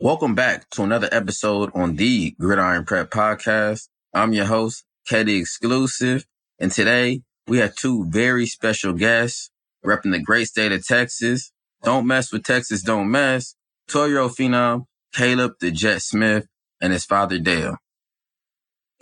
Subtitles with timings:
[0.00, 3.88] Welcome back to another episode on the Gridiron Prep Podcast.
[4.14, 6.24] I'm your host, Keddy Exclusive,
[6.60, 9.50] and today we have two very special guests
[9.84, 11.50] repping the great state of Texas.
[11.82, 13.56] Don't mess with Texas, don't mess.
[13.88, 16.46] 12 year old phenom, Caleb the Jet Smith,
[16.80, 17.78] and his father Dale.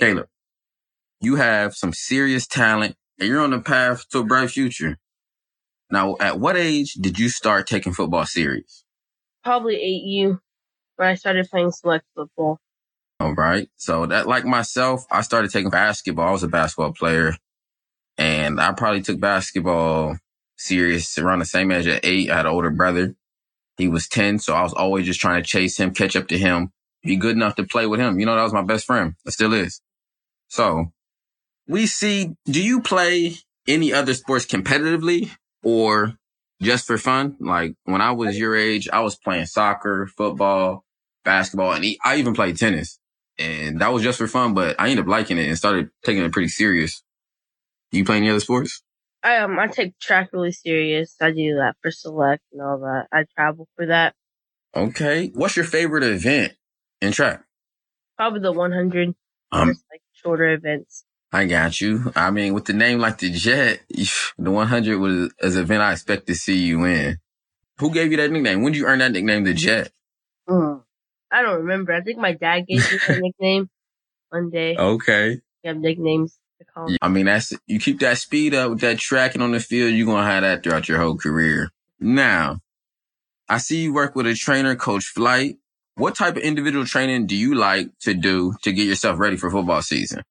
[0.00, 0.28] Caleb,
[1.20, 4.96] you have some serious talent and you're on the path to a bright future.
[5.90, 8.82] Now, at what age did you start taking football serious?
[9.44, 10.40] Probably eight U
[10.96, 12.58] when I started playing select football.
[13.18, 13.68] All right.
[13.76, 16.28] So that, like myself, I started taking basketball.
[16.28, 17.34] I was a basketball player
[18.18, 20.16] and I probably took basketball
[20.56, 22.30] serious around the same age at eight.
[22.30, 23.14] I had an older brother.
[23.78, 24.38] He was 10.
[24.38, 26.72] So I was always just trying to chase him, catch up to him,
[27.02, 28.18] be good enough to play with him.
[28.20, 29.14] You know, that was my best friend.
[29.24, 29.80] It still is.
[30.48, 30.92] So
[31.68, 33.34] we see, do you play
[33.66, 35.30] any other sports competitively
[35.62, 36.14] or
[36.62, 37.36] just for fun?
[37.40, 40.85] Like when I was your age, I was playing soccer, football,
[41.26, 42.98] basketball, and I even played tennis.
[43.38, 46.24] And that was just for fun, but I ended up liking it and started taking
[46.24, 47.02] it pretty serious.
[47.90, 48.82] Do you play any other sports?
[49.22, 51.16] I um I take track really serious.
[51.20, 53.08] I do that for select and all that.
[53.12, 54.14] I travel for that.
[54.74, 55.30] Okay.
[55.34, 56.54] What's your favorite event
[57.02, 57.42] in track?
[58.16, 59.14] Probably the 100.
[59.52, 61.04] Um, just like shorter events.
[61.32, 62.12] I got you.
[62.14, 66.26] I mean, with the name like the Jet, the 100 was an event I expect
[66.28, 67.18] to see you in.
[67.78, 68.62] Who gave you that nickname?
[68.62, 69.90] When did you earn that nickname, the Jet?
[70.48, 70.82] Mm.
[71.30, 71.92] I don't remember.
[71.92, 73.68] I think my dad gave me that nickname
[74.30, 74.76] one day.
[74.76, 75.40] Okay.
[75.64, 76.96] We have nicknames to call me.
[77.02, 80.06] I mean, that's, you keep that speed up with that tracking on the field, you're
[80.06, 81.70] going to have that throughout your whole career.
[81.98, 82.58] Now,
[83.48, 85.56] I see you work with a trainer, Coach Flight.
[85.94, 89.50] What type of individual training do you like to do to get yourself ready for
[89.50, 90.22] football season?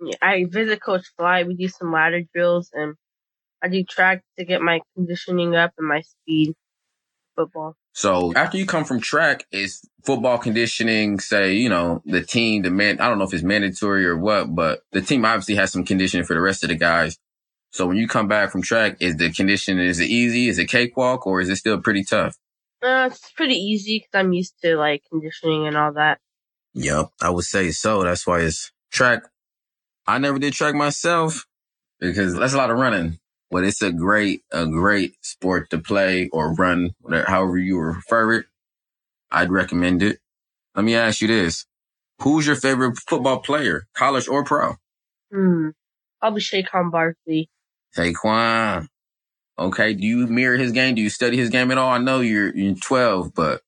[0.00, 1.42] Yeah, I visit Coach Fly.
[1.42, 2.94] We do some ladder drills and
[3.62, 6.54] I do track to get my conditioning up and my speed
[7.38, 7.76] football.
[7.92, 12.70] So after you come from track, is football conditioning, say, you know, the team, the
[12.70, 15.84] man, I don't know if it's mandatory or what, but the team obviously has some
[15.84, 17.18] conditioning for the rest of the guys.
[17.70, 20.48] So when you come back from track, is the conditioning, is it easy?
[20.48, 22.36] Is it cakewalk or is it still pretty tough?
[22.82, 26.18] Uh, it's pretty easy because I'm used to like conditioning and all that.
[26.74, 27.10] Yep.
[27.20, 28.02] I would say so.
[28.02, 29.22] That's why it's track.
[30.06, 31.46] I never did track myself
[32.00, 33.18] because that's a lot of running,
[33.50, 38.34] but it's a great, a great sport to play or run, whatever, however you refer
[38.34, 38.46] it.
[39.30, 40.18] I'd recommend it.
[40.74, 41.66] Let me ask you this.
[42.22, 44.76] Who's your favorite football player, college or pro?
[45.32, 45.68] Hmm.
[46.20, 47.48] Probably Saquon Barkley.
[47.96, 48.88] Saquon.
[49.58, 49.94] Okay.
[49.94, 50.94] Do you mirror his game?
[50.94, 51.90] Do you study his game at all?
[51.90, 53.62] I know you're, you're 12, but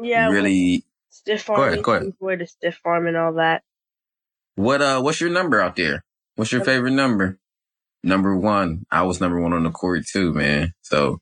[0.00, 0.28] Yeah.
[0.30, 1.56] really, Stiff arm.
[1.58, 2.02] Go ahead, go ahead.
[2.20, 3.62] Enjoy the stiff arm and all that.
[4.56, 6.02] what, uh, what's your number out there?
[6.36, 7.38] What's your favorite number?
[8.02, 8.84] Number one.
[8.90, 10.72] I was number one on the court too, man.
[10.82, 11.20] So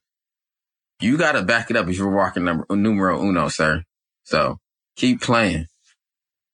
[1.01, 3.85] you got to back it up if you're walking number, numero uno, sir.
[4.25, 4.59] So
[4.97, 5.67] keep playing.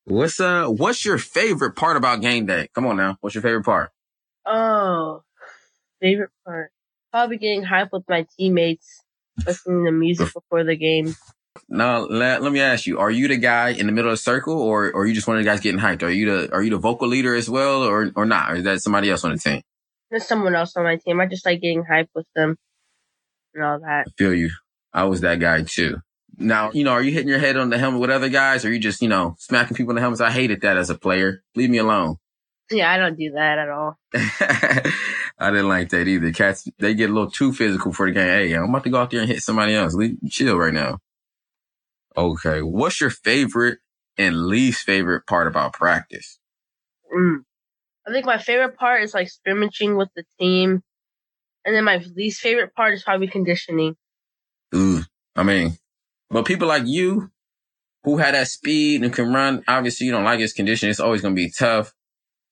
[0.04, 2.68] What's, uh, what's your favorite part about game day?
[2.74, 3.16] Come on now.
[3.20, 3.90] What's your favorite part?
[4.46, 5.22] Oh,
[6.00, 6.70] favorite part.
[7.12, 9.02] Probably getting hype with my teammates,
[9.44, 11.16] listening to music before the game.
[11.68, 14.22] Now, let, let me ask you, are you the guy in the middle of the
[14.22, 16.02] circle or, or are you just one of the guys getting hyped?
[16.02, 18.52] Are you the, are you the vocal leader as well or, or not?
[18.52, 19.62] Or is that somebody else on the team?
[20.10, 21.20] There's someone else on my team.
[21.20, 22.56] I just like getting hype with them
[23.54, 24.06] and all that.
[24.06, 24.50] I feel you.
[24.92, 25.98] I was that guy too.
[26.38, 28.68] Now, you know, are you hitting your head on the helmet with other guys or
[28.68, 30.20] are you just, you know, smacking people in the helmets?
[30.20, 31.42] I hated that as a player.
[31.54, 32.16] Leave me alone.
[32.70, 33.98] Yeah, I don't do that at all.
[35.38, 36.32] I didn't like that either.
[36.32, 38.26] Cats, they get a little too physical for the game.
[38.26, 39.94] Hey, I'm about to go out there and hit somebody else.
[39.94, 40.98] Leave, chill right now.
[42.16, 42.60] Okay.
[42.62, 43.78] What's your favorite
[44.18, 46.38] and least favorite part about practice?
[47.14, 47.44] Mm.
[48.06, 50.82] I think my favorite part is like scrimmaging with the team.
[51.64, 53.96] And then my least favorite part is probably conditioning.
[54.74, 55.02] Ooh,
[55.34, 55.76] I mean,
[56.30, 57.30] but people like you
[58.04, 60.88] who had that speed and can run, obviously you don't like his condition.
[60.88, 61.92] It's always going to be tough.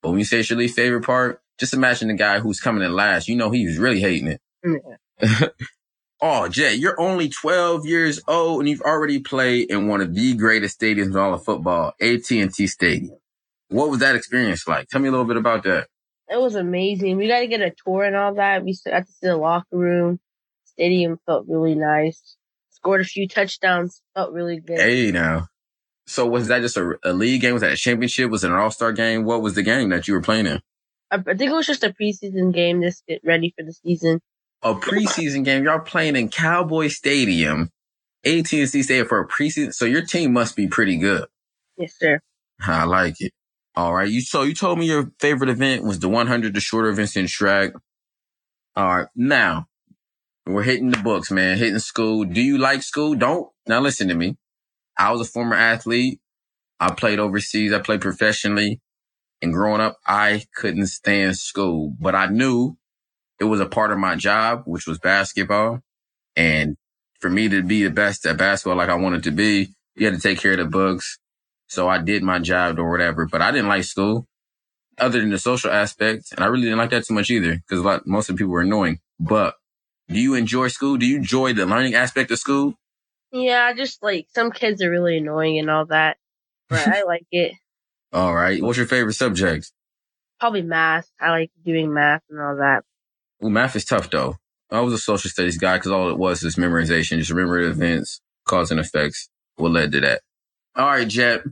[0.01, 2.83] But when you say it's your least favorite part, just imagine the guy who's coming
[2.83, 3.29] in last.
[3.29, 4.41] You know, he's really hating it.
[4.63, 5.47] Yeah.
[6.21, 10.33] oh, Jay, you're only 12 years old and you've already played in one of the
[10.33, 13.17] greatest stadiums in all of football, AT&T Stadium.
[13.69, 14.87] What was that experience like?
[14.87, 15.87] Tell me a little bit about that.
[16.29, 17.17] It was amazing.
[17.17, 18.63] We got to get a tour and all that.
[18.63, 20.19] We got to see the locker room.
[20.65, 22.35] Stadium felt really nice.
[22.71, 24.01] Scored a few touchdowns.
[24.15, 24.79] Felt really good.
[24.79, 25.47] Hey, now.
[26.07, 27.53] So was that just a, a league game?
[27.53, 28.29] Was that a championship?
[28.29, 29.23] Was it an all-star game?
[29.23, 30.61] What was the game that you were playing in?
[31.11, 32.81] I, I think it was just a preseason game.
[32.81, 34.19] Just get ready for the season.
[34.61, 35.63] a preseason game.
[35.63, 37.71] Y'all playing in Cowboy Stadium,
[38.25, 39.73] AT&T Stadium for a preseason.
[39.73, 41.25] So your team must be pretty good.
[41.77, 42.19] Yes, sir.
[42.61, 43.31] I like it.
[43.75, 44.09] All right.
[44.09, 47.27] You so you told me your favorite event was the 100, the shorter events in
[47.27, 47.73] track.
[48.75, 49.07] All right.
[49.15, 49.67] Now
[50.45, 51.57] we're hitting the books, man.
[51.57, 52.23] Hitting school.
[52.23, 53.15] Do you like school?
[53.15, 54.37] Don't now listen to me.
[54.97, 56.19] I was a former athlete.
[56.79, 57.73] I played overseas.
[57.73, 58.79] I played professionally.
[59.41, 62.77] And growing up, I couldn't stand school, but I knew
[63.39, 65.81] it was a part of my job, which was basketball.
[66.35, 66.77] And
[67.19, 70.15] for me to be the best at basketball like I wanted to be, you had
[70.15, 71.19] to take care of the books.
[71.67, 74.27] So I did my job or whatever, but I didn't like school
[74.97, 76.31] other than the social aspect.
[76.31, 78.39] And I really didn't like that too much either because a lot, most of the
[78.39, 78.99] people were annoying.
[79.19, 79.55] But
[80.07, 80.97] do you enjoy school?
[80.97, 82.75] Do you enjoy the learning aspect of school?
[83.31, 86.17] Yeah, I just like some kids are really annoying and all that,
[86.69, 87.53] but I like it.
[88.13, 88.61] All right.
[88.61, 89.71] What's your favorite subject?
[90.39, 91.09] Probably math.
[91.19, 92.83] I like doing math and all that.
[93.39, 94.37] Well, math is tough though.
[94.71, 97.17] I was a social studies guy because all it was is memorization.
[97.17, 99.29] Just remember events, cause and effects.
[99.57, 100.21] What led to that?
[100.75, 101.43] All right, Jet.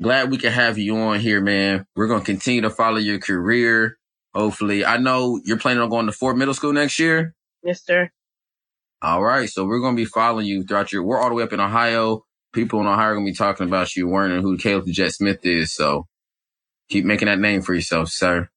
[0.00, 1.86] Glad we can have you on here, man.
[1.94, 3.98] We're going to continue to follow your career.
[4.34, 7.34] Hopefully, I know you're planning on going to Fort Middle School next year.
[7.62, 8.10] Yes, sir.
[9.02, 9.48] All right.
[9.48, 11.60] So we're going to be following you throughout your, we're all the way up in
[11.60, 12.24] Ohio.
[12.52, 15.40] People in Ohio are going to be talking about you, wondering who Caleb Jet Smith
[15.44, 15.74] is.
[15.74, 16.06] So
[16.88, 18.48] keep making that name for yourself, sir.